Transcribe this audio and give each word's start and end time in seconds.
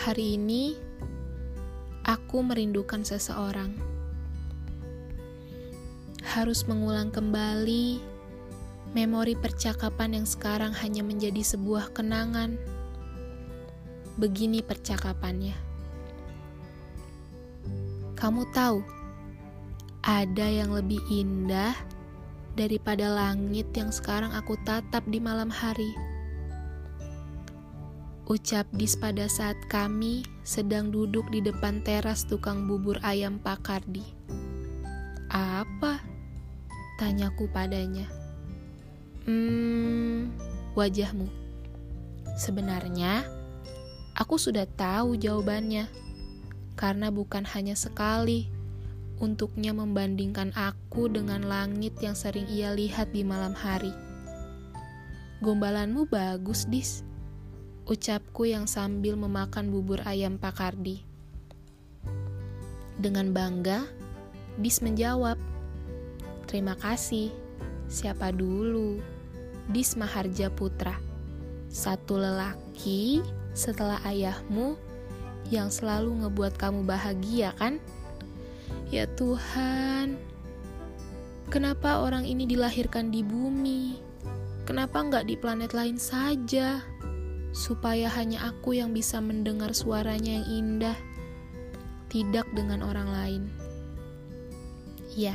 Hari 0.00 0.40
ini 0.40 0.72
aku 2.08 2.40
merindukan 2.40 3.04
seseorang. 3.04 3.76
Harus 6.24 6.64
mengulang 6.64 7.12
kembali 7.12 8.00
memori 8.96 9.36
percakapan 9.36 10.16
yang 10.16 10.24
sekarang 10.24 10.72
hanya 10.72 11.04
menjadi 11.04 11.44
sebuah 11.44 11.92
kenangan. 11.92 12.56
Begini 14.16 14.64
percakapannya. 14.64 15.52
Kamu 18.16 18.48
tahu, 18.56 18.80
ada 20.00 20.48
yang 20.48 20.72
lebih 20.72 21.04
indah 21.12 21.76
daripada 22.56 23.04
langit 23.12 23.68
yang 23.76 23.92
sekarang 23.92 24.32
aku 24.32 24.56
tatap 24.64 25.04
di 25.12 25.20
malam 25.20 25.52
hari. 25.52 25.92
Ucap 28.30 28.70
Dis 28.70 28.94
pada 28.94 29.26
saat 29.26 29.58
kami 29.66 30.22
sedang 30.46 30.94
duduk 30.94 31.26
di 31.34 31.42
depan 31.42 31.82
teras 31.82 32.22
tukang 32.22 32.70
bubur 32.70 32.94
ayam 33.02 33.42
Pak 33.42 33.58
Kardi. 33.66 34.06
Apa? 35.26 35.98
Tanyaku 36.94 37.50
padanya. 37.50 38.06
Hmm, 39.26 40.30
wajahmu. 40.78 41.26
Sebenarnya, 42.38 43.26
aku 44.14 44.38
sudah 44.38 44.62
tahu 44.78 45.18
jawabannya. 45.18 45.90
Karena 46.78 47.10
bukan 47.10 47.42
hanya 47.50 47.74
sekali, 47.74 48.46
untuknya 49.18 49.74
membandingkan 49.74 50.54
aku 50.54 51.10
dengan 51.10 51.50
langit 51.50 51.98
yang 51.98 52.14
sering 52.14 52.46
ia 52.46 52.70
lihat 52.78 53.10
di 53.10 53.26
malam 53.26 53.58
hari. 53.58 53.90
Gombalanmu 55.42 56.06
bagus, 56.06 56.70
Dis. 56.70 57.09
Ucapku 57.90 58.46
yang 58.46 58.70
sambil 58.70 59.18
memakan 59.18 59.74
bubur 59.74 59.98
ayam 60.06 60.38
Pak 60.38 60.62
Kardi. 60.62 61.02
Dengan 62.94 63.34
bangga, 63.34 63.82
Dis 64.62 64.78
menjawab, 64.78 65.34
Terima 66.46 66.78
kasih. 66.78 67.34
Siapa 67.90 68.30
dulu? 68.30 69.02
Dis 69.74 69.98
Maharja 69.98 70.54
Putra. 70.54 70.98
Satu 71.66 72.14
lelaki 72.18 73.26
setelah 73.58 73.98
ayahmu 74.06 74.78
yang 75.50 75.66
selalu 75.70 76.22
ngebuat 76.22 76.58
kamu 76.62 76.86
bahagia 76.86 77.54
kan? 77.58 77.82
Ya 78.94 79.10
Tuhan, 79.18 80.14
kenapa 81.50 82.06
orang 82.06 82.22
ini 82.22 82.46
dilahirkan 82.46 83.10
di 83.10 83.26
bumi? 83.26 83.98
Kenapa 84.62 85.02
nggak 85.02 85.26
di 85.26 85.34
planet 85.34 85.74
lain 85.74 85.98
saja? 85.98 86.89
Supaya 87.50 88.06
hanya 88.14 88.46
aku 88.46 88.78
yang 88.78 88.94
bisa 88.94 89.18
mendengar 89.18 89.74
suaranya 89.74 90.38
yang 90.38 90.46
indah, 90.46 90.98
tidak 92.10 92.46
dengan 92.54 92.82
orang 92.86 93.08
lain. 93.10 93.42
Ya, 95.14 95.34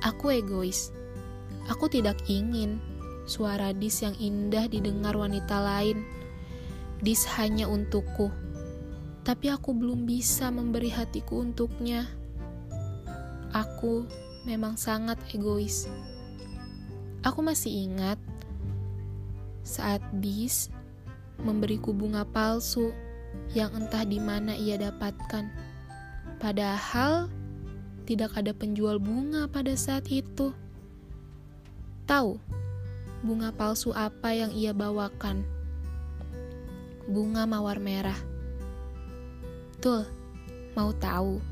aku 0.00 0.32
egois. 0.40 0.92
Aku 1.68 1.90
tidak 1.92 2.16
ingin 2.30 2.80
suara 3.26 3.74
Dis 3.74 4.00
yang 4.00 4.14
indah 4.16 4.70
didengar 4.70 5.18
wanita 5.18 5.58
lain. 5.60 6.00
Dis 7.02 7.28
hanya 7.36 7.68
untukku, 7.68 8.32
tapi 9.26 9.52
aku 9.52 9.76
belum 9.76 10.08
bisa 10.08 10.48
memberi 10.48 10.88
hatiku 10.88 11.44
untuknya. 11.44 12.08
Aku 13.52 14.08
memang 14.48 14.80
sangat 14.80 15.20
egois. 15.34 15.90
Aku 17.20 17.42
masih 17.42 17.90
ingat 17.90 18.16
saat 19.66 19.98
Dis 20.22 20.70
memberiku 21.40 21.92
bunga 21.92 22.24
palsu 22.24 22.92
yang 23.52 23.72
entah 23.76 24.04
di 24.04 24.20
mana 24.20 24.56
ia 24.56 24.80
dapatkan. 24.80 25.48
Padahal 26.36 27.28
tidak 28.06 28.36
ada 28.38 28.52
penjual 28.54 29.00
bunga 29.02 29.50
pada 29.50 29.74
saat 29.74 30.06
itu. 30.12 30.54
Tahu 32.06 32.38
bunga 33.26 33.50
palsu 33.50 33.90
apa 33.90 34.30
yang 34.30 34.52
ia 34.54 34.70
bawakan? 34.70 35.42
Bunga 37.10 37.48
mawar 37.48 37.82
merah. 37.82 38.18
Tuh, 39.82 40.06
mau 40.78 40.94
tahu 40.94 41.42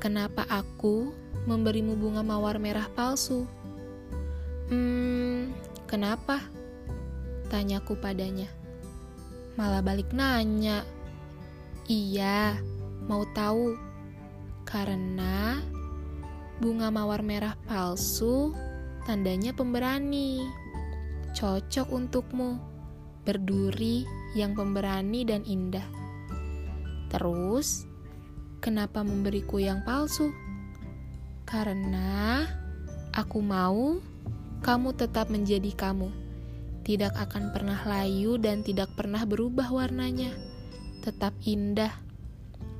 kenapa 0.00 0.44
aku 0.48 1.12
memberimu 1.48 1.96
bunga 1.96 2.20
mawar 2.20 2.60
merah 2.60 2.88
palsu. 2.92 3.48
Hmm, 4.68 5.50
kenapa? 5.88 6.44
Tanyaku 7.48 7.98
padanya. 7.98 8.59
Malah 9.58 9.82
balik 9.82 10.14
nanya. 10.14 10.86
Iya, 11.90 12.58
mau 13.06 13.26
tahu. 13.34 13.74
Karena 14.62 15.58
bunga 16.62 16.92
mawar 16.94 17.26
merah 17.26 17.58
palsu 17.66 18.54
tandanya 19.02 19.50
pemberani. 19.50 20.46
Cocok 21.34 21.88
untukmu. 21.90 22.60
Berduri 23.26 24.06
yang 24.38 24.54
pemberani 24.54 25.26
dan 25.26 25.42
indah. 25.42 25.84
Terus, 27.10 27.84
kenapa 28.62 29.02
memberiku 29.02 29.58
yang 29.58 29.82
palsu? 29.82 30.30
Karena 31.42 32.46
aku 33.10 33.42
mau 33.42 33.98
kamu 34.62 34.94
tetap 34.94 35.26
menjadi 35.26 35.74
kamu. 35.74 36.29
Tidak 36.80 37.12
akan 37.12 37.52
pernah 37.52 37.76
layu 37.84 38.40
dan 38.40 38.64
tidak 38.64 38.92
pernah 38.96 39.22
berubah 39.28 39.68
warnanya. 39.68 40.32
Tetap 41.04 41.36
indah. 41.44 41.92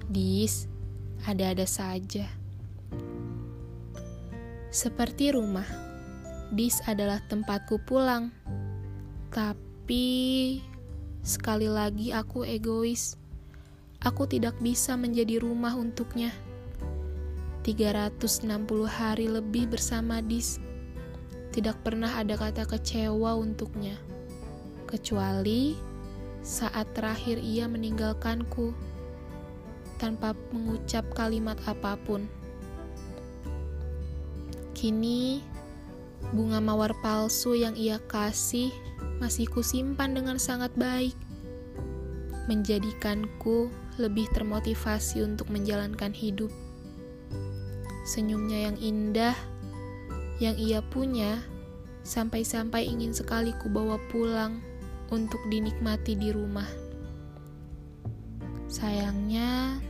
Dis, 0.09 0.67
ada-ada 1.29 1.69
saja. 1.69 2.25
Seperti 4.73 5.37
rumah. 5.37 5.67
Dis 6.51 6.81
adalah 6.89 7.21
tempatku 7.29 7.83
pulang. 7.85 8.33
Tapi 9.31 10.59
sekali 11.23 11.69
lagi 11.69 12.11
aku 12.11 12.43
egois. 12.43 13.21
Aku 14.01 14.25
tidak 14.25 14.57
bisa 14.65 14.97
menjadi 14.97 15.45
rumah 15.45 15.77
untuknya. 15.77 16.33
360 17.61 18.49
hari 18.89 19.29
lebih 19.29 19.69
bersama 19.69 20.25
Dis. 20.25 20.57
Tidak 21.51 21.83
pernah 21.83 22.15
ada 22.15 22.39
kata 22.39 22.63
kecewa 22.67 23.35
untuknya. 23.35 23.99
Kecuali 24.87 25.75
saat 26.41 26.89
terakhir 26.97 27.43
ia 27.43 27.67
meninggalkanku 27.67 28.73
tanpa 29.99 30.33
mengucap 30.55 31.05
kalimat 31.13 31.59
apa 31.69 31.99
pun. 32.01 32.25
Kini, 34.73 35.45
bunga 36.33 36.63
mawar 36.63 36.97
palsu 37.05 37.53
yang 37.53 37.77
ia 37.77 38.01
kasih 38.09 38.73
masih 39.21 39.45
kusimpan 39.53 40.17
dengan 40.17 40.41
sangat 40.41 40.73
baik, 40.81 41.13
menjadikanku 42.49 43.69
lebih 44.01 44.25
termotivasi 44.33 45.21
untuk 45.21 45.53
menjalankan 45.53 46.17
hidup 46.17 46.49
senyumnya 48.11 48.67
yang 48.67 48.77
indah 48.81 49.37
yang 50.41 50.57
ia 50.57 50.81
punya 50.81 51.45
sampai-sampai 52.03 52.89
ingin 52.89 53.13
sekali 53.13 53.53
ku 53.61 53.69
bawa 53.69 54.01
pulang 54.09 54.65
untuk 55.13 55.39
dinikmati 55.53 56.17
di 56.17 56.33
rumah. 56.33 56.67
Sayangnya, 58.71 59.83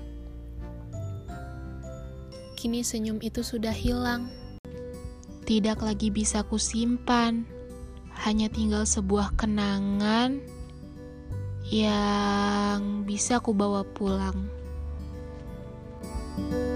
kini 2.58 2.82
senyum 2.82 3.22
itu 3.22 3.46
sudah 3.46 3.72
hilang. 3.72 4.26
Tidak 5.46 5.78
lagi 5.78 6.10
bisa 6.10 6.42
kusimpan, 6.42 7.46
hanya 8.26 8.50
tinggal 8.50 8.82
sebuah 8.86 9.38
kenangan 9.38 10.42
yang 11.70 13.06
bisa 13.06 13.38
ku 13.38 13.54
bawa 13.54 13.86
pulang. 13.94 14.50
thank 16.30 16.54
you 16.54 16.69